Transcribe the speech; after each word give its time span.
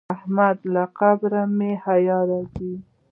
احمد 0.15 0.57
له 0.73 0.83
قبره 0.99 1.41
مې 1.57 1.71
حیا 1.85 2.19
راځي. 2.29 2.73